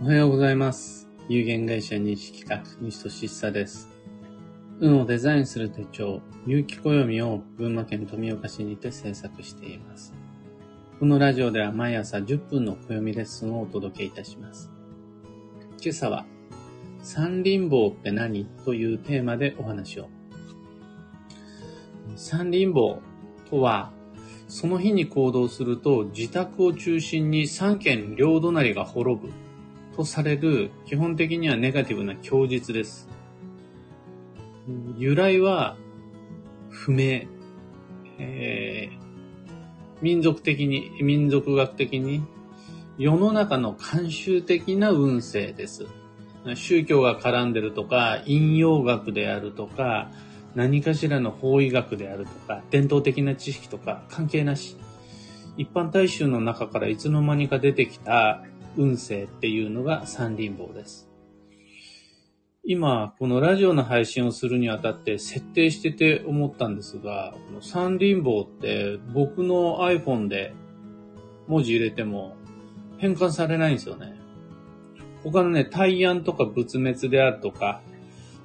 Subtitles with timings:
[0.00, 1.08] おはようございます。
[1.28, 3.88] 有限会社西企画、西俊久です。
[4.78, 10.14] 運をデザインする手帳、有機暦を群馬県富岡市にて制作しています。
[11.00, 14.70] このラジオでは毎朝10分の暦レッスンをお届けいたします。
[15.82, 16.26] 今朝は、
[17.02, 20.08] 三輪棒って何というテーマでお話を。
[22.14, 23.00] 三輪棒
[23.50, 23.90] とは、
[24.46, 29.47] その日に行動すると自宅を中心に三軒両隣が滅ぶ
[29.98, 33.08] とされる基本的にはネガティブな供述です。
[34.96, 35.76] 由来は
[36.70, 37.26] 不明。
[38.18, 38.98] えー
[40.00, 42.22] 民族的に、民族学的に
[42.98, 45.86] 世の中の慣習的な運勢です。
[46.54, 50.12] 宗教が絡んでるとか、陰陽学であるとか、
[50.54, 54.76] 何かしらの法医学であるとか、伝統的な知識とか関係なし。
[55.56, 58.44] 一般大衆の中からいつの間にか出てきた
[58.78, 61.10] 運勢っていうのが三輪棒です。
[62.64, 70.54] 今、このラジオの配信をするにあたって設定してて思ったんですが、この三輪棒って僕の iPhone で
[71.48, 72.36] 文字入れても
[72.98, 74.14] 変換されないんですよね。
[75.24, 77.80] 他のね、対案とか仏滅であるとか、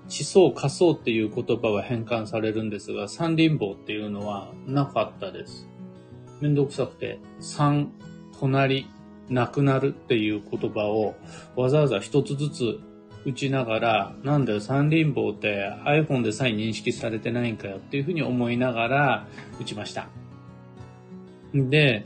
[0.08, 5.68] 地層、仮想っていう言葉は変換されるんですが、三輪棒っていうのはなかったです。
[6.42, 7.92] めんどくさくて、三、
[8.40, 8.88] 隣、
[9.30, 11.16] なくなるっていう言葉を
[11.56, 12.80] わざわざ一つずつ
[13.26, 19.28] 打ちながら、なんだよ、三輪棒って iPhone でさえ認識されてないんかよっていうふうに思いながら
[19.62, 20.10] 打ちました。
[21.54, 22.06] で、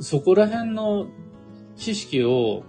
[0.00, 1.06] そこら辺の
[1.76, 2.64] 知識を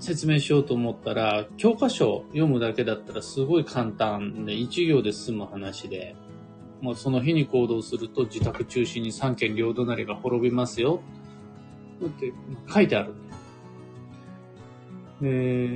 [0.00, 6.14] 説明しようと思ったら、教科書読むだけだったらすごい簡単で、一行で済む話で、
[6.80, 11.00] もうその日に行動すると自宅中心に三軒両隣が滅びますよ。
[12.06, 12.32] って
[12.72, 13.42] 書いてあるんだよ。
[15.22, 15.24] え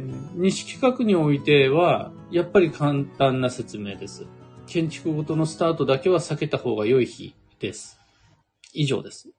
[0.07, 4.27] ー西企画においては、やっぱり簡単な説明です。
[4.67, 7.99] 建築ごとのスタートだけは避けた方が良い日です。
[8.73, 9.31] 以上です。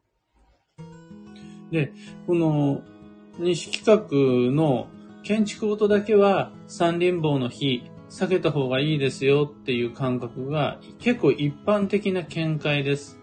[1.72, 1.92] で、
[2.28, 2.82] この
[3.40, 4.88] 西企画の
[5.24, 13.20] 建築ごとだけは三輪棒の日避けた方がいいですよっていう感覚が結構一般的な見解です。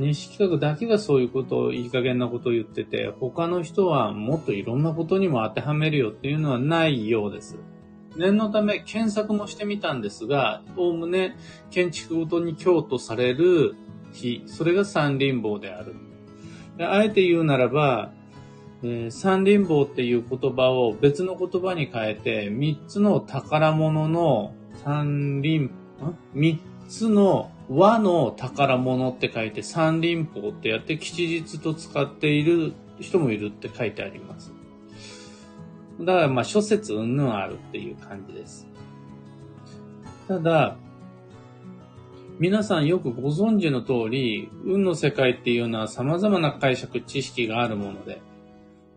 [0.00, 7.56] 西企画だけがそういうことをいい加減なことを言ってて、他の人はもっといろんなことにも当てはめるよっていうのはないようです。
[8.16, 11.36] 念のため検索もしてみたんですが、おおむね
[11.70, 13.76] 建築ごとに強とされる
[14.12, 15.94] 日、それが三輪棒である。
[16.76, 18.12] であえて言うならば、
[18.82, 25.70] えー三輪棒っていう言葉を別の言葉に変えて、三つの宝物の三輪、ん？
[26.34, 34.52] 三つの和の宝物って書いて三輪棒ってやって吉日と使っている人もいるって書いてあります。
[36.00, 38.66] だからまあ諸説云々あるっていう感じです。
[40.26, 40.76] ただ、
[42.40, 48.20] 皆さんよくご存知の通り、運の世界っていうのは様々な解釈、知識があるもので、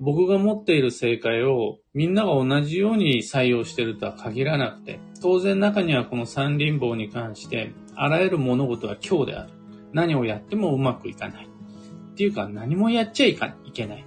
[0.04, 9.54] 僕が持っている正解をみんなが同じように採用してるとは限らなくて、当然中にはこの三輪棒に関して、あらゆる物事は今日である。
[9.94, 11.46] 何をやってもうまくいかない。
[11.46, 14.06] っていうか何もやっちゃいかいけない。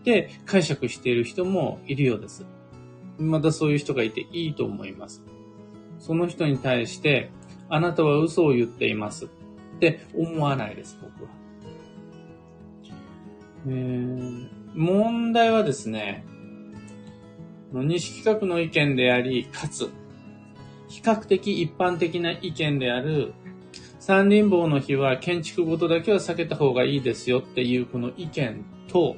[0.00, 2.44] って解釈している人もいるようです。
[3.16, 5.24] またそういう人がいていいと思います。
[6.00, 7.30] その人に対して、
[7.70, 9.24] あなたは嘘を言っています。
[9.24, 9.28] っ
[9.78, 11.30] て思わないです、僕は。
[13.68, 16.24] えー問題はですね、
[17.72, 19.90] 西企画の意見であり、かつ、
[20.88, 23.34] 比較的一般的な意見である、
[24.00, 29.16] 三輪棒の日は建築ごとだけは避けた方がいいですよっていうこの意見と、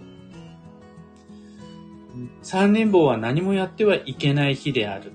[2.43, 5.13] 三輪棒は何もやってはいけない日である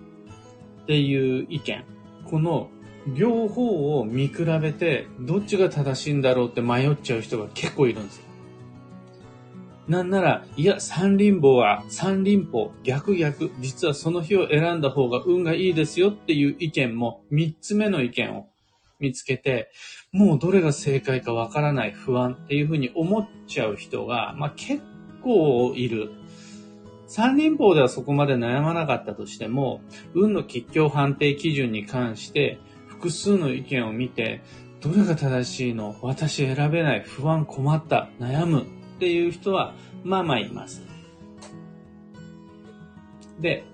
[0.84, 1.84] っていう意見。
[2.25, 2.69] この
[3.13, 8.23] 両方を見比べて、どっちが正しいんだろうって迷っちゃう人が結構いるんですよ。
[9.88, 18.47] なんなら、いや、三輪棒は三輪棒、逆逆、実はその日を選んだ方が運がいいですよっていう意見も、三つ目の意見を
[18.99, 19.70] 見つけて、
[20.11, 24.82] もうどれが正解かわからない不安っていうふうに思っちゃう人が、まあ結
[25.22, 26.09] 構いる。
[27.05, 29.81] 三輪棒ではそこまで悩まなかったとしても、
[30.16, 34.41] 運の吉凶判定基準に関して、複数の意見を見て、
[34.81, 40.83] どれが正しいの私選べない不安困った悩むっていう人は、まあまあいます。
[43.39, 43.65] で、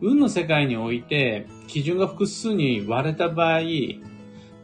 [0.00, 3.60] 運の世界において、基準が複数に割れた場合、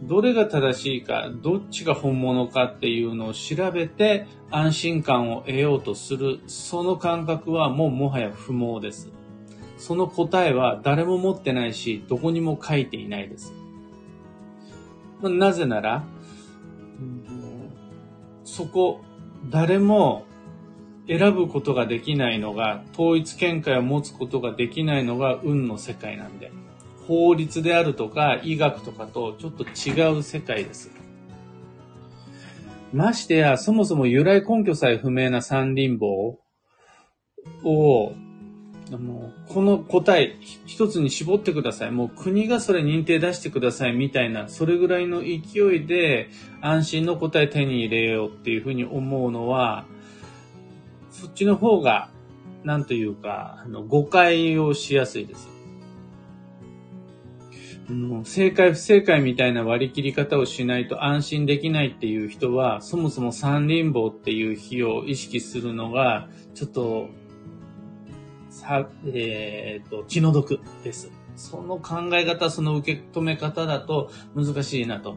[0.02, 9.10] どれが正しいか、どっちが本物かっていうのを調べて安心感を得ようとする、その感覚はもうもはや不毛です。
[9.76, 13.54] その答えは誰も持ってないし、どこにも書いていないです。
[15.22, 16.04] なぜなら、
[18.44, 19.02] そこ、
[19.48, 20.26] 誰も
[21.08, 26.52] 選ぶことができないのが、統一見解を持つことができないのが運の世界なんで。
[27.06, 30.90] 法律であるとか医学とかとちょっと違う世界です。
[32.92, 36.38] ましてや、そもそも由来根拠さえ不明な三輪棒
[37.64, 38.12] を、
[38.98, 41.90] もうこの答え一つに絞ってください。
[41.92, 46.28] もう国がそれ認定出してくださいみたいな、それぐらいの勢いで
[46.60, 49.87] 安心の答え手に入れようっていうふうに思うのは、
[51.10, 52.10] そっちの方が、
[52.64, 55.48] なんというか、あの誤解をしやすいです。
[58.25, 67.08] 正解不正解みたいな割り切り方をしないと安心できないっていう人は、そもそも三輪棒っていう日を意識するのが、ちょっと、
[68.50, 71.11] さ、えっ、ー、と、気の毒です。
[71.37, 75.17] その考え方、その受け止め方だと難しいなと。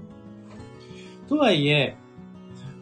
[1.28, 1.98] とはいえ、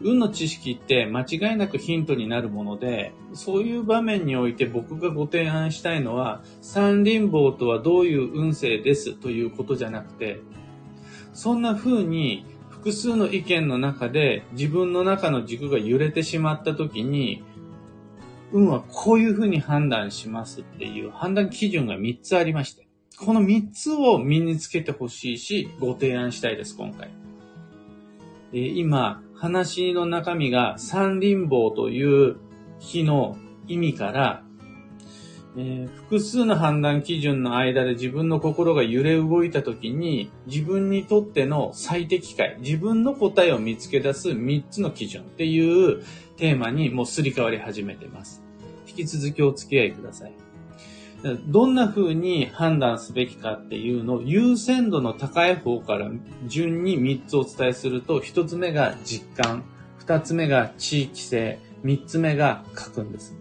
[0.04, 10.40] 運の知識って間違いなくヒントになるもので、そういう場面において僕がご提案したいのは、三輪棒とはどういう運勢ですということじゃなくて、
[11.32, 17.42] そんな風に複数の意見の中で自分の中の軸が揺れてしまった時に、
[18.52, 22.86] 運はこういう風に判断しますっていう判断基準が3つありまして、
[23.18, 27.10] この3つを身につけてほしいし、ご提案したいです、今回。
[28.52, 32.36] えー、今、話の中身が三輪棒という
[32.78, 34.42] 日の意味から、
[35.56, 46.02] えー、複数の判断基準の間で自分の心が揺れ動いた時に自分にとっての最適解、自分の答えを見つけ出す3つの基準っていう
[46.36, 48.41] テーマにもうすり替わり始めてます。
[48.96, 50.32] 引き続きお付き合いください。
[51.46, 56.10] どんな風に判断すべきかっていうのを優先度の高い方から
[56.46, 59.64] 順に3つお伝えすると、1つ目が実感、
[60.00, 63.36] 2つ目が地域性、3つ目が書くんです。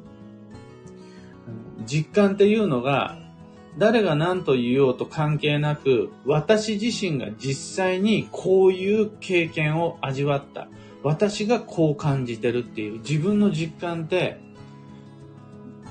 [1.85, 3.17] 実感っていうのが、
[3.77, 10.67] 誰が何と言おうと関係なく、私自身が実際にこういう経験を味わった。
[11.03, 14.39] 私がこう感じてるっていう自分の実感って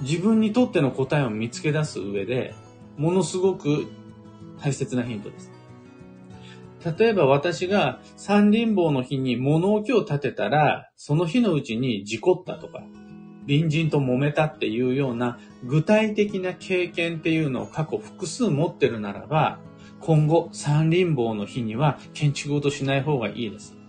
[0.03, 2.55] 自分にとっての答えを見つけ出す上で、
[2.97, 3.87] ものすごく
[4.63, 5.51] 大切なヒントです。
[6.99, 12.83] 例えば私が三輪棒の日に物置を立てたら、その日のうちに事故ったとか、
[13.47, 19.59] 隣人と揉めたっていうような具体的な経験っていうのを過去複数持ってるならば、
[20.01, 23.80] 今後三輪棒の日には建築ごとしない方がいいです。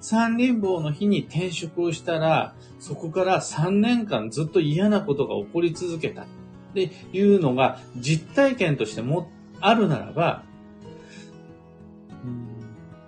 [0.00, 6.26] 三輪棒の日に転職をしたら、そこから3年間ずっと嫌なことが起こり続けたっ
[6.74, 9.30] ていうのが実体験としても
[9.60, 10.44] あるならば、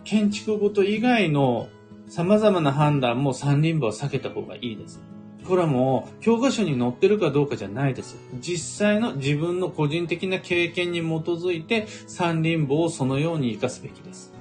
[0.04, 1.68] 建築ごと以外の
[2.08, 5.00] 様々な判断も三輪棒は避けた方がいいです。
[5.46, 8.16] これはもう教科書に載ってるかどうかじゃないです。
[8.40, 14.32] 実際の自分の個人的な経験に基づいて三輪棒をそのように活かすべきです。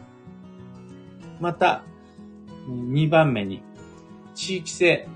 [1.39, 1.83] また、
[2.67, 3.61] 2番目に、
[4.35, 5.07] 地域性。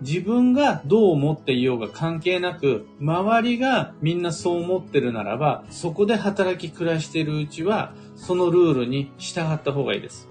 [0.00, 10.28] 自分がどう思っていようが関係なく、周りがみんなそう思ってるならば、そこで働き暮らしているうちは、そのルールに従った方がいいです。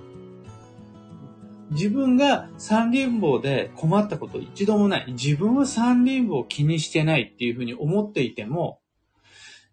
[1.71, 5.13] 自分が三輪棒で困ったこと一度もない。
[5.13, 8.79] 自分は三輪棒を気にしてないっていうふうに思っていても、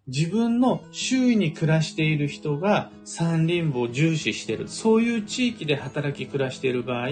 [0.06, 4.68] 自分の周囲に暮らしている人が三輪棒を重視している。
[4.68, 7.08] そういう地域で働き暮らしている場合、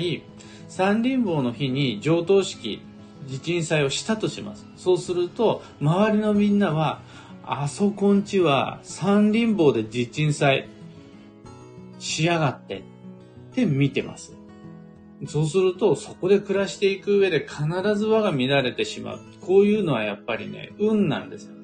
[0.69, 2.81] 三輪棒の日に上等式、
[3.27, 4.67] 地鎮祭をしたとします。
[4.77, 7.01] そうすると、周りのみんなは、
[7.45, 10.69] あそこんちは三輪棒で地鎮祭
[11.99, 12.83] しやがってっ
[13.55, 14.35] て見てます。
[15.27, 17.65] そうすると、そこで暮らしていく上で必
[17.97, 19.21] ず輪が乱れてしまう。
[19.41, 21.58] こういうのはやっぱりね、運なんですよ。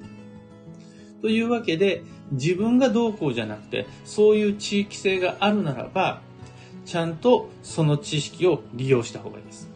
[1.25, 2.03] というわけで、
[2.33, 6.21] 自分がどうこうじゃなくて、そういう地域性があるならば、
[6.85, 9.67] ちゃんとその知識を利用した方がいいです。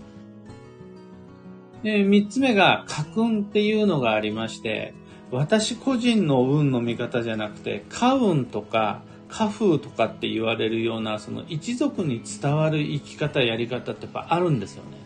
[1.81, 4.93] で、三つ目が、家訓っていうのがありまして、
[5.31, 14.99] 私個人の運の見方じゃなくて、家運とか、家風とかって言われるような、その一族に伝わる生き方、やり方ってやっぱあるんですよね。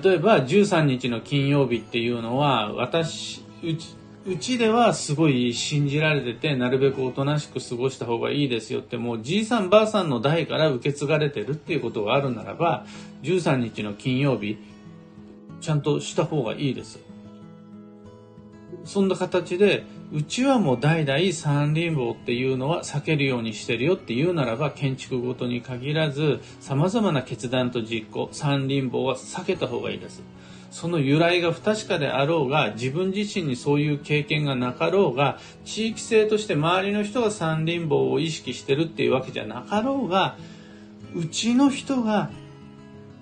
[0.00, 3.95] 例えば、13日の金曜日っていうのは、私、うち、
[4.28, 12.84] うちではすごい信じられてて、なるべくおとなしく過ごした方がいいですよって、もうじいさんばあさんの代から受け継がれてるっていうことがあるならば、
[13.22, 14.58] 13日の金曜日、
[15.60, 16.98] ちゃんとした方がいいです。
[18.84, 30.24] そんな形で、うちはもう代々三輪棒っていうのは避けるようにしてるよっていうならば、建築ごとに限らず、様々な決断と実行、三輪棒は避けた方がいいです。
[30.70, 40.36] その由来が不確かであろうが、自分自身にそういう経験がなかろうが、地域性として周りの人が三輪棒を意識してるっていうわけじゃなかろうが、
[41.14, 42.30] うちの人が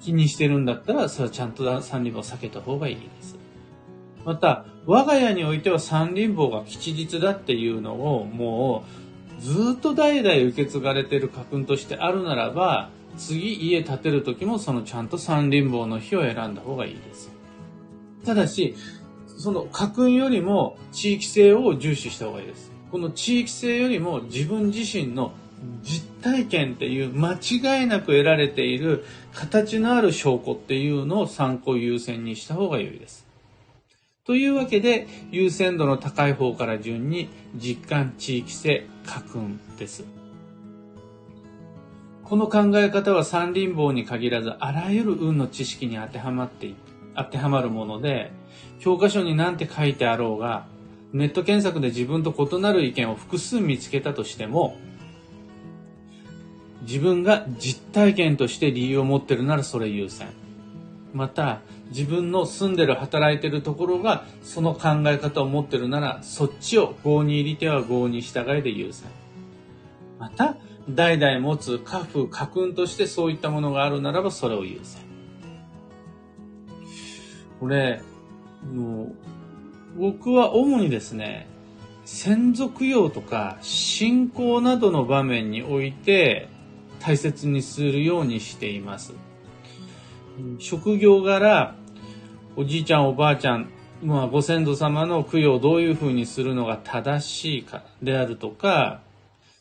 [0.02, 3.36] 気にしてるんだったら、それはちゃんと三輪棒を避けた方がいいです。
[4.24, 8.84] また、我が家においては三輪棒が吉日だっていうのをも
[9.38, 17.33] うずっと代々受け継がれてる家訓としてあるならば、次家建てる時もそのちゃんと三輪棒の日を選んだ方がいいです。
[18.24, 18.74] ただし、
[19.38, 22.72] その家訓よりも地域性を重視した方がいいです。
[22.90, 25.32] この地域性よりも自分自身の
[25.82, 33.26] 実体験っていう間違いなく得られている形のある証拠っていうのを参考優先にした方が良いです。
[34.24, 40.04] というわけで、優先度の高い方から順に実感地域性家訓です。
[42.24, 46.66] この考え方は三輪棒に限らずあらゆる運の知識に当てはまって
[47.16, 48.32] 当てはまるもので、
[48.80, 50.66] 教科書に何て書いてあろうが、
[51.12, 54.76] ネット検索で自分と異なる意見を複数見つけたとしても、
[56.82, 60.28] 自分が実体験として理由を持ってるならそれ優先。
[61.12, 69.08] また、自分の住んでる働いてるところがその考え方を持ってるならそっちを合に入り手は合に従いで優先。
[70.18, 70.56] また、
[70.88, 75.03] 代々持つ家父、家訓としてそういったものがあるならばそれを優先。
[77.60, 78.00] これ、
[78.72, 79.14] もう、
[79.98, 81.46] 僕は主にですね、
[82.04, 86.48] 先祖供養とか信仰などの場面において
[87.00, 89.14] 大切にするようにしています。
[90.58, 91.74] 職業柄、
[92.56, 93.70] おじいちゃんおばあちゃん、
[94.02, 99.00] まあ、ご先祖様の供養をどういうふうにするのが正しいかであるとか、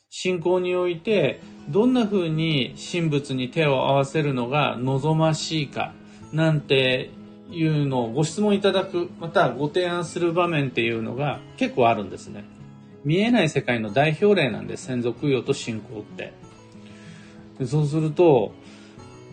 [0.09, 5.93] 信仰においてどんなふうに神仏に手を合わせるのが望ましいか
[6.31, 7.09] なんて
[7.53, 12.45] いうのをご質問いただく、またご提案する場面っていうのが結構あるんですね。
[13.03, 16.33] 見えない世界の代表例なんで、先祖供養と信仰って。
[17.59, 18.53] でそうすると、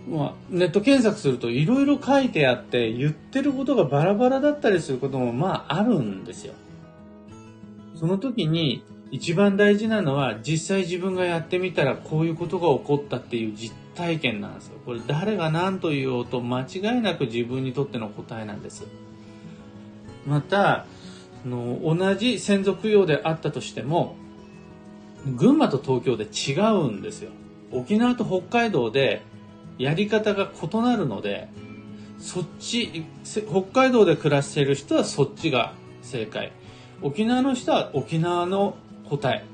[0.09, 6.55] まあ、ネット検索するといろいろ書いてあって言ってることがバラバラだったりすることもまああるんですよ。
[7.95, 14.79] その時に一番大事なのは実際自分がやってみたらこういうことが起こったっていう実体験なんですよ。
[14.87, 18.87] これ誰が何と言おうと間違いなく自分にとっての答えなんです。
[20.27, 20.87] また、
[21.45, 24.15] の同じ専属用であったとしても
[25.25, 27.31] 群馬と東京で違うんですよ。
[27.73, 29.23] 沖縄と北海道で
[29.79, 31.49] やり方が異なるので、
[32.19, 36.53] そっち、北海道で暮らしている人はそっちが正解。
[37.03, 38.77] 沖縄の人は沖縄の
[39.11, 39.45] 答え。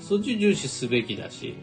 [0.00, 1.56] そっち重視すべきだし、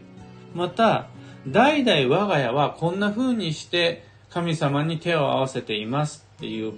[0.54, 1.08] また、
[1.46, 6.72] 代々我が家はこんな風にして神様に手を合わせていますっていう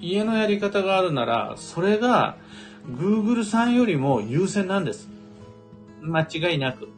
[0.00, 2.36] 家のやり方があるなら、それが
[2.88, 5.08] Google さんよりも優先なんです。
[6.02, 6.88] 間違いなく。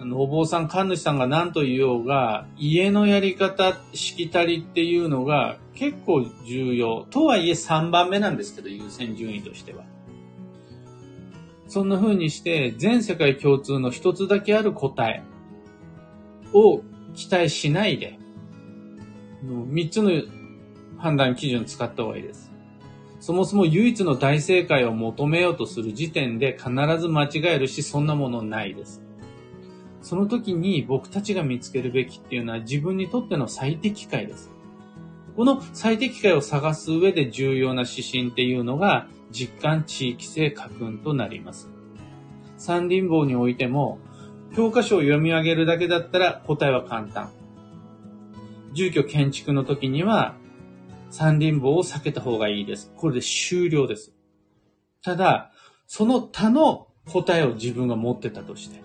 [0.00, 7.06] あの、お坊さん、神主さんが何と言おうが、家のやり方、しきたりっていうのが結構重要。
[7.10, 9.84] とはいえ3番目なんですけど、優先順位としては。
[11.74, 15.24] そんな風にして、全世界共通の一つだけある答え
[16.52, 16.82] を
[17.14, 18.16] 期待しないで、
[19.44, 20.12] 3つの
[20.98, 22.52] 判断基準使った方がいいです。
[23.18, 29.02] そもそも唯一の大正解を求めようとする時点で必ず間違えるし、そんなものないです。
[30.00, 34.52] その時に僕たちが見つけるべきっていうのは自分にとっての最適解です。
[35.34, 41.70] この最適解を探す上で重要な指針っていうのが実感地域性家訓となります。
[42.56, 43.98] 三輪棒においても
[44.56, 47.30] 教科書を読み上げるだけだったら答えは簡単。
[48.72, 50.36] 住居建築の時には
[51.10, 52.92] 三輪棒を避けた方がいいです。
[52.96, 54.12] これで終了です。
[55.02, 55.52] ただ、
[55.86, 58.82] その他の答えを自分が持ってたとして、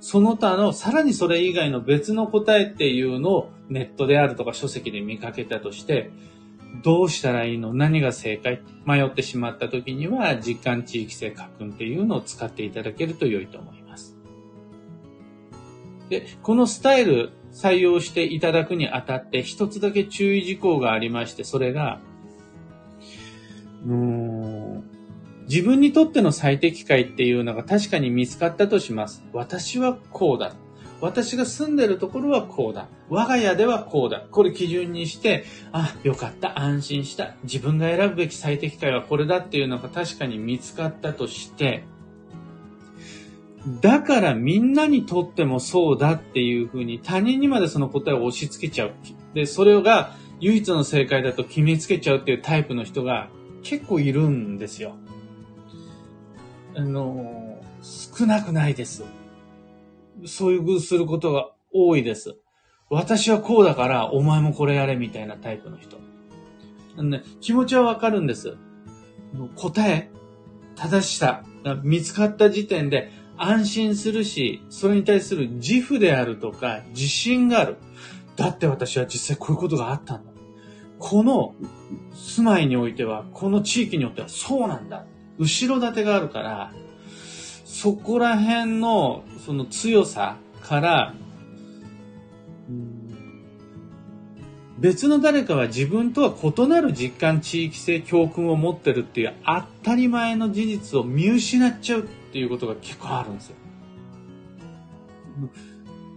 [0.00, 6.10] その他の、さらにそれ以外の別の答えっていうのをネットであるとか書籍で見かけたとして、
[6.82, 7.74] どうしたらいいの？
[7.74, 8.62] 何が正解？
[8.86, 14.16] 迷ってしまった時には、実感地域性家訓っていうのを使っていただけると良いと思います。
[16.08, 22.00] で、このスタイル採用していただくにあたって一つだけ注意事項がありまして、それが、
[23.86, 24.84] うん
[25.48, 29.22] 自分にとっての最適解っていうのが確かに見つかったとします。
[29.32, 30.54] 私はこうだ。
[31.02, 32.86] 私が住んでるところはこうだ。
[33.08, 34.24] 我が家ではこうだ。
[34.30, 37.34] これ基準にして、あ、よかった、安心した。
[37.42, 41.82] 自分が選ぶべき最適解はこれだっていうのが確かに見つかったとして、
[43.80, 48.92] だからみんなにとってもそうだっていうふうに他人にまでその答えを押し付けちゃう。
[49.34, 53.28] で、それが唯一の正解だと決めつけちゃうっていうタイプの人が
[53.64, 54.94] 結構いるんですよ。
[56.76, 59.02] あの、少なくないです。
[60.26, 62.36] そういうすることが多いです。
[62.90, 65.98] 私はこうだからお前もこれやれみたいなタイプの人。
[67.02, 68.56] ね、気持ちはわかるんです。
[69.56, 70.10] 答え、
[70.76, 71.42] 正しさ
[71.82, 77.76] 見つかった時点で安心するし、それに対する自負であるとか自信がある。
[78.36, 80.32] だって私は実際こういうことがあったんだ。
[80.98, 81.54] この
[82.14, 85.06] 住まいにおいては、この地域によってはそうなんだ。
[85.38, 86.72] 後ろ盾があるから、
[87.82, 91.14] そこら辺のその強さから、
[94.78, 103.56] 別の誰かは自分とは異なる実感地域性教訓を持ってるっていう当たり前の事実を見失っちゃうっていうことが結構あるんですよ。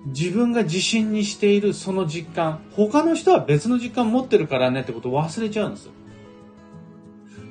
[0.06, 5.94] 自分が自信にしているその実感、他の人は別の実感持ってるからねってことを忘れちゃうんですよ。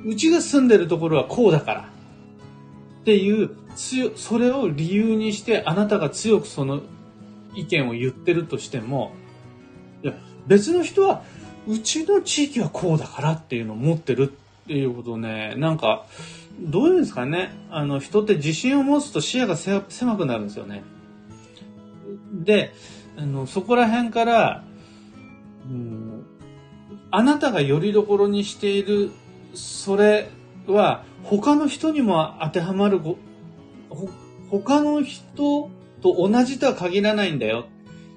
[0.06, 1.80] うちが住んでるところはこうだから。
[3.00, 6.82] っていう、それを理由にしてあなたが強くその
[7.54, 9.12] 意見を言ってるとしても、
[10.02, 10.14] いや、
[10.46, 11.22] 別の人は、
[11.66, 14.30] うちの地域はこうだからっていうのを持ってる
[14.64, 16.04] っていうことね、なんか、
[16.60, 17.52] どういうんですかね。
[17.70, 20.82] あの、人って自信を持つと視野が狭くなるんですよね。
[22.32, 22.72] で、
[23.16, 24.64] あの、そこら辺から、
[25.66, 26.24] うん、
[27.10, 29.10] あなたがよりどころにしている、
[29.54, 30.28] それ
[30.66, 33.00] は、他の人にも当てはまる、
[33.94, 34.08] ほ
[34.50, 35.70] 他の人
[36.02, 37.66] と同じとは限らないんだよ。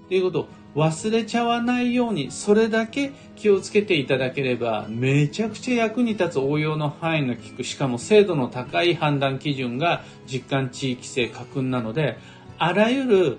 [0.06, 12.18] っていうことを忘れちゃわないように、それだけ気をつけていただければ、めちゃくちゃ役に立つ応用の範囲の効く、しかも精度の高い判断基準が実感地域性家訓なので、
[12.58, 13.38] あらゆる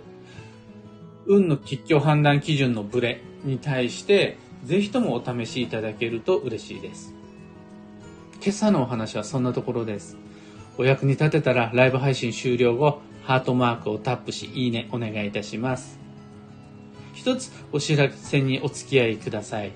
[1.27, 7.15] 運の吉凶判断基準のブレに対して、ぜひともお試しいただけると嬉しいです。
[8.43, 10.17] 今朝のお話はそんなところです。
[10.79, 15.99] お役に立てたらライブ配信終了後、ハートマークをタップし、いいねお願いいたします。
[17.15, 19.73] 一つお知らせにお付き合いください。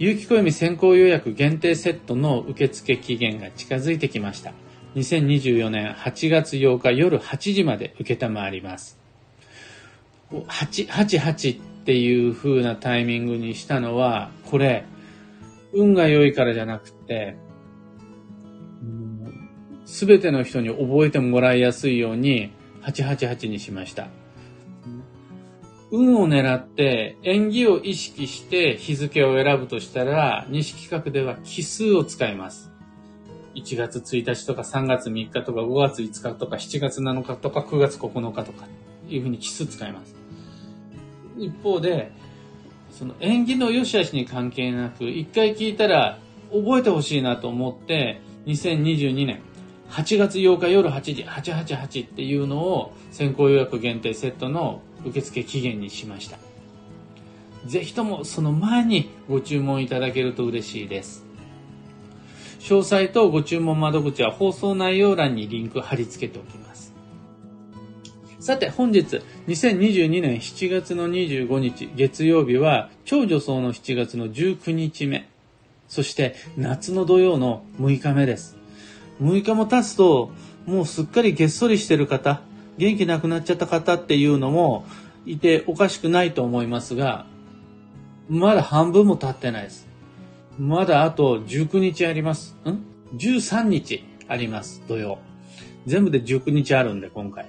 [0.00, 4.52] 有機暦先行予約限定セットの受付期限が近づいてきました。
[4.96, 8.98] 2024年8月8日夜8時まで受けたまわります。
[10.32, 14.84] 888っていう風なタイミングにしたのは、これ、
[15.72, 17.36] 運が良いからじゃなくて、
[19.84, 22.50] すべての人に覚えてもらいやすいように、
[22.82, 24.08] 888にしました。
[25.90, 32.72] 運を狙って縁起を意識して日付を選ぶとしたら、西企画では奇数を使います。
[33.54, 38.66] 1月1日とか3月3日とか5月5日とか7月7日とか9月9日とか
[39.08, 40.16] いうふうに奇数使います。
[41.38, 42.10] 一方で、
[42.90, 46.18] その縁起の良し悪しに関係なく、一回聞いたら
[46.52, 49.40] 覚えてほしいなと思って、2022年
[49.94, 56.36] 8月8日夜8時888っていうのを先行予約限定セットの受付期限にしました。
[57.66, 61.24] ぜひともその前にご注文いただけると嬉しいです。
[62.58, 66.92] 詳細とご注文窓口は放送内容欄にリンク貼り付けておきます。
[68.40, 75.28] さて本日2022年7月の25日月曜日は超女装の7月の19日目。
[75.86, 78.63] そして夏の土曜の6日目です。
[79.20, 80.32] 6日も経つと
[80.66, 82.42] もうすっかりげっそりしてる方、
[82.78, 84.84] 元気なくなっちゃった方っていうのも
[85.26, 87.26] いておかしくないと思いますが、
[88.28, 89.86] まだ半分も経ってないです。
[90.58, 92.56] まだあと19日あります。
[92.64, 92.78] ん
[93.16, 95.18] ?13 日あります、土曜。
[95.86, 97.46] 全部で19日あるんで、今回。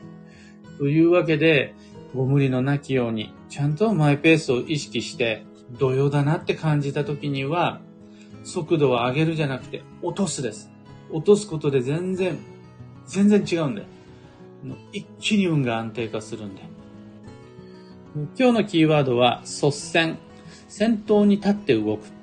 [0.77, 1.73] というわけで、
[2.13, 7.79] ご無理のなきように、ちゃんとマイペースを意識して、土曜だなって感じた時には、
[8.43, 10.74] 速度を上げるじゃなくて、落とすです。
[11.11, 12.37] 落とすことで全然、
[13.07, 13.83] 全然違うんで。
[14.91, 16.61] 一気に運が安定化するんで。
[18.37, 20.17] 今日のキーワードは、率先。
[20.67, 22.15] 先頭に立って動く。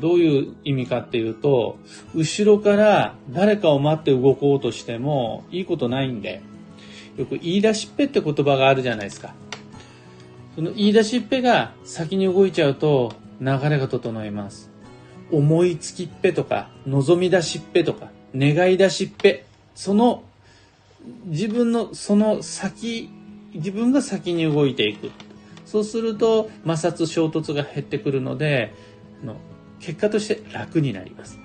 [0.00, 1.78] どういう意味かっていうと、
[2.14, 6.42] 後ろから誰かを待って動こうとしてもいいことないんで、
[7.16, 9.34] よく言い出しっぺって言葉があるじゃないですか。
[10.54, 14.69] その言い出しっぺが先に動いちゃうと流れが整います。
[15.32, 20.24] 思いつきっぺとか、望み出しっぺとか、願い出しっぺ、その、
[21.26, 23.10] 自分のその先、
[23.54, 25.10] 自分が先に動いていく。
[25.64, 28.74] そうすると摩擦衝突が減ってくるので、
[29.24, 29.36] の
[29.78, 31.38] 結果として楽になります。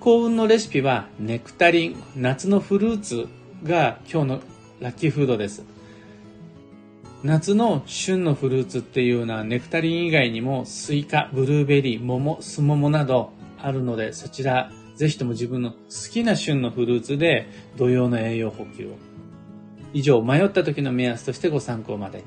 [0.00, 3.28] 幸運のレシピはネクタリン、夏のフルーツ
[3.64, 4.40] が今日の
[4.80, 5.64] ラッキーフードです。
[7.24, 15.78] 夏の旬のフルーツっていうのはネクタリン以外にもスイカ、ブルーベリー、桃、スモモなどあるのでそちらぜひとも自分の好
[16.12, 18.90] きな旬のフルーツで土曜の栄養補給を。
[19.94, 22.24] 以上、迷った時の目安としてご参考までに。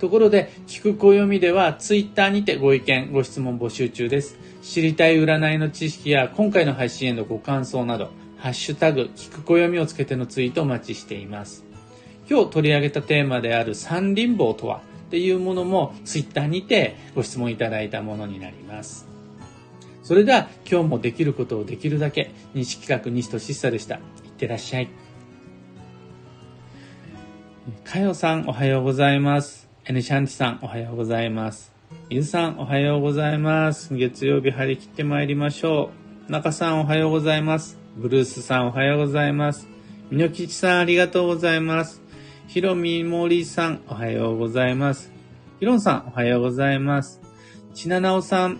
[0.00, 4.36] ところで、聞く暦ではツイッターにてご意見、ご質問募集中です。
[4.62, 11.65] 知りたい占いの知識や今回の配信へのご感想など、ハッシュタグ、聞く暦をつけてのツイートお待ちしています。
[12.28, 19.06] 今日取り上げたテーマである三輪棒とはっていうものもツイッターにてご質問いただいたものになります。
[20.02, 23.96] それでは今日もできることをできるだけ西企画西俊久でした。
[23.96, 24.00] いっ
[24.36, 24.88] てらっしゃい。
[27.84, 29.68] かよさんおはようございます。
[29.84, 31.72] エネシャンティさんおはようございます。
[32.10, 33.94] ゆずさんおはようございます。
[33.94, 35.90] 月曜日張り切ってまいりましょ
[36.28, 36.32] う。
[36.32, 37.78] 中さんおはようございます。
[37.96, 39.68] ブルースさんおはようございます。
[40.10, 42.05] みのきちさんありがとうございます。
[42.46, 45.10] ひろみもりさん、おはようございます。
[45.58, 47.20] ひろんさん、おはようございます。
[47.74, 48.58] ちななおさん、ん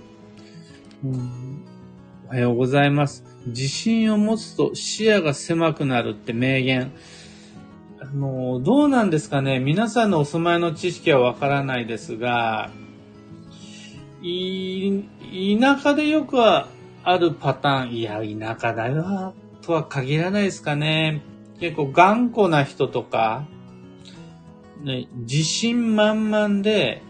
[2.26, 3.24] おはようございます。
[3.46, 6.92] 自信を持つと視野が狭くなるって名言。
[8.00, 12.70] あの、どうなんですかね皆さんのお住まいの知識はわからないですが、
[14.20, 16.68] 田舎でよくは
[17.04, 21.22] あるパターン、いや、田舎だよ、とは限らないですかね。
[21.60, 23.46] 結構頑固な人とか、
[24.82, 27.02] ね、自信満々で、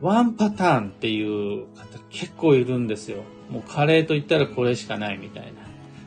[0.00, 3.22] ワンパターンっていう方結構いるんですよ。
[3.50, 5.50] もうカレーと言ったらこれしかないみたいな。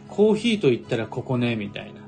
[0.08, 2.08] コーヒーと言ったらここね、みたいな。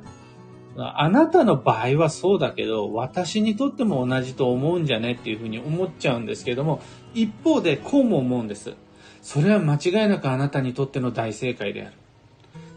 [0.99, 6.81] あなたの場合はそうだけど、私にとっても同じと思うんじゃねっていうふうに思っちゃうんですけども、
[7.13, 8.75] 一方でこうも思うんです。
[9.21, 11.93] それは間違いなくあなたにとっての大正解である。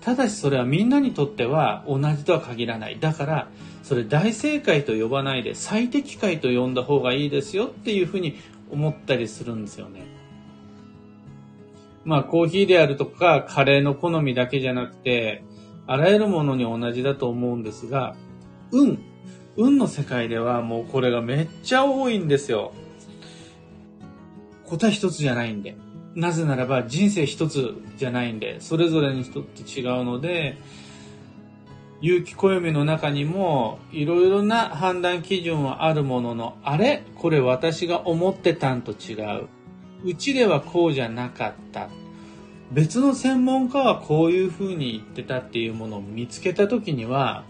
[0.03, 2.99] ただしそれはみんなにとっては同じとは限らない。
[2.99, 3.49] だから、
[3.83, 8.37] それ大正解と呼ばないで最適解と呼んだ方がいいですよっていうふうに
[8.71, 10.03] 思ったりするんですよね。
[12.05, 15.45] まあコーヒーであるとかカレーの好みだけじゃなくて、
[15.87, 18.17] あらゆるものに同じだと思うんですが、
[18.73, 18.99] 運。
[19.57, 22.73] 運の世界ではもうこれがめっちゃ多いんですよ。
[24.65, 25.77] 答え一つじゃないんで。
[26.15, 30.59] なぜならば人生一つじゃないんで、それぞれに人って違うので、
[32.01, 37.05] 有機暦の中にもいろいろな判断基準はあるものの、あれ？
[37.17, 39.49] これ私が思ってたんと違う。
[40.05, 41.89] うちではこうじゃなかった。
[42.73, 47.45] 別の専門家はこういうふうに言ってたっていうものを見つけた時には、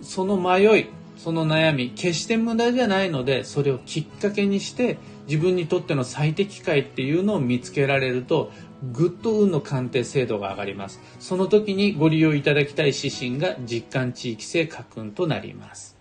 [0.00, 0.86] その迷い、
[1.22, 8.50] その悩み、決して無駄じゃないので、それをきっかけにして自分にとっての最適解っていうのを見つけられると、
[8.92, 11.00] ぐっと運の鑑定精度が上がります。
[11.20, 15.96] その時にご利用いただきたい指針が実感地域性家訓となります。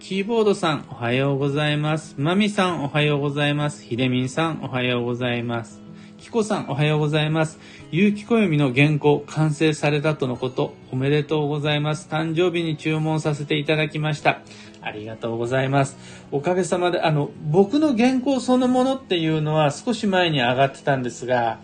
[0.00, 2.16] キーボードさん、おはようございます。
[2.18, 3.84] マミさん、おはようございます。
[3.84, 5.80] ひでみんさん、おはようございます。
[6.18, 7.60] キコさん、おはようございます。
[7.94, 12.08] ゆうきこよみの原稿、完成されたとのこと、おめでとうございます。
[12.10, 14.40] 誕生日に注文させていただきました。
[14.80, 15.98] ありがとうございます。
[16.30, 21.60] おかげさまで、あの、僕の原稿そのものっていうのは少し前に上がってたんですが、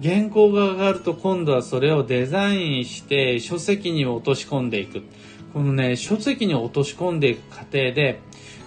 [0.00, 5.02] 原稿が上がると今度はそれをデザインして書籍に落とし込んでいく。
[5.52, 8.20] このね、書籍に落とし込んでいく過程で、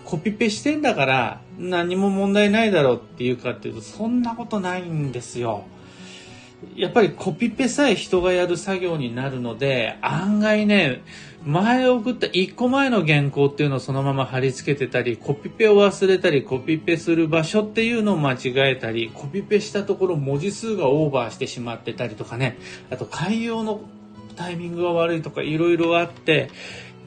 [0.03, 5.63] コピペしてんだから何も問題ないだろうっていうかっていうと、そんなことないんですよ。
[6.75, 11.03] やっぱりコピペさえ人がやる作業になるので、案外ね、
[11.45, 22.57] 前送った1個前の原稿っていうのをそのまま貼り付けてたり、コピペを忘れたり、コピペする場所っていうのを間違えたり、コピペしたところ文字数がオーバーしてしまってたりとかね、
[22.89, 23.81] あと海洋の
[24.35, 26.49] タイミングが悪いとかいろいろあって、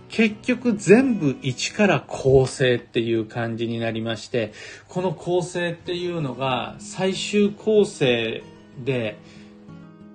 [0.08, 4.52] 結局全部一から構成っていう感じになりまして、
[4.88, 8.42] この構成っていうのが最終構成
[8.84, 9.18] で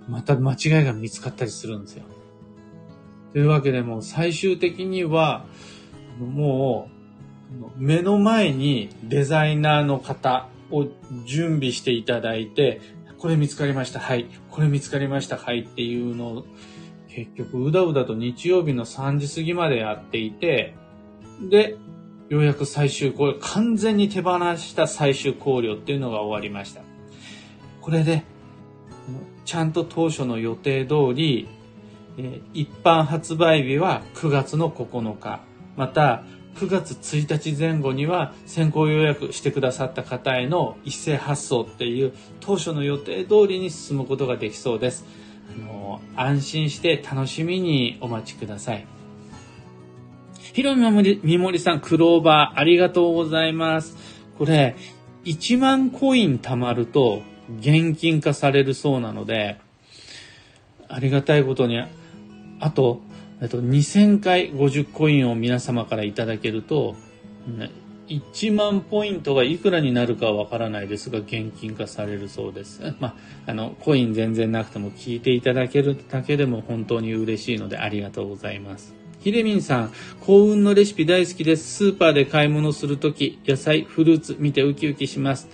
[0.07, 2.03] また間違いが見つかったりするんですよ。
[3.33, 5.45] というわけでもう最終的には
[6.19, 6.95] もう
[7.77, 10.87] 目の前にデザイナーの方を
[11.25, 12.81] 準備していただいて、
[13.17, 13.99] これ見つかりました。
[13.99, 14.27] はい。
[14.51, 15.37] これ見つかりました。
[15.37, 15.61] はい。
[15.61, 16.45] っていうのを
[17.09, 20.75] 結局うだうだと日曜日の3時過ぎまでやっていて、
[21.49, 21.77] で、
[22.29, 26.81] ようやく最終考慮、完全に手放した最終考慮っていうのが終わりました。
[27.81, 28.23] これで、
[29.45, 31.47] ちゃんと当初の予定通り、
[32.17, 35.41] え一般発売日は9月の9日、
[35.77, 36.23] また
[36.55, 45.05] 9月1日前後には先行予約してくださった方への一斉発送っていう当初の予定通りに進むことができそうです。
[45.53, 48.87] あの安心して楽しみにお待ちください。
[50.53, 53.97] ひろみみもりさん、クローバー、ありがとうございます。
[54.37, 54.77] これ、
[55.25, 57.21] 1万コイン貯まると
[57.59, 59.57] 現金化されるそうなので、
[60.87, 61.81] ありがたいことに、
[62.59, 63.01] あと、
[63.41, 66.95] えっと、2000回50コインを皆様からいただけると、
[68.07, 72.81] 1万ポイントがいくらになるかはわからないですが、現金化されるそうです。
[72.99, 73.15] まあ、
[73.47, 78.93] あの、コイン全然なくても聞いていただけるだけでも本当に嬉しいのでありがとうございます。
[79.19, 81.77] ひでみんさん、幸運のレシピ大好きです。
[81.77, 85.49] スーパーで買い物するとき、野菜、フルーツ見てウキウキします。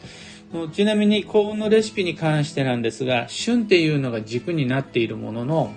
[0.74, 5.74] ちなみに幸運のレシピに関してなんですが、旬っていうのが軸になっているものの、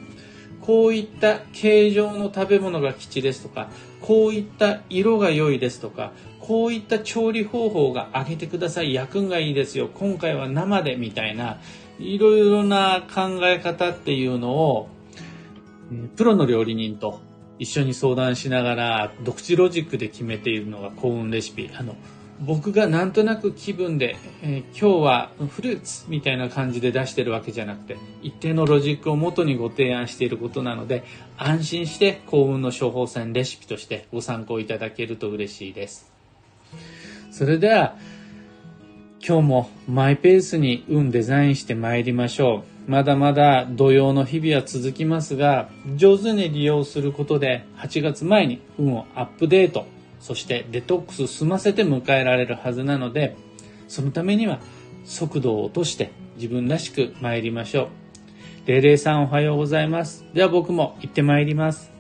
[0.61, 3.69] こういった形状の食べ物が吉ですとか、
[4.01, 11.59] こういった色が良いですとか、こういった調理方法が揚げてください、焼くんがいいですよ、今回は生でみたいな、
[12.01, 14.89] いろいろな考え方っていうのを、
[16.17, 17.21] プロの料理人と
[17.59, 21.71] 一緒に相談しながら、独自ロジックで決めているのが幸運レシピ。
[21.73, 21.95] あの、
[22.41, 31.05] 僕がなんとなく気分で、えー、今日はフルーツみたいな感じで出してるわけじゃなくて、一定のロジックを元にご提案していることなので、
[31.37, 36.13] 安心して幸運の処方箋レシピとしてご参考いただけると嬉しいです。
[37.31, 37.97] それでは、
[39.27, 42.91] 今日もマイペースに運デザインして参りましょう。
[42.91, 49.87] まだまだ土曜の日々は続きますが、上手に利用することで8月前に運をアップデート
[50.25, 53.37] そしてデトックス済ませて迎えられるはずなので、
[53.89, 54.59] そのためには
[55.05, 57.91] 速度を落として自分らしく参りましょ
[58.65, 58.69] う。
[58.69, 60.25] レイレイさんおはようございます。
[60.33, 61.94] では僕も行って参ります。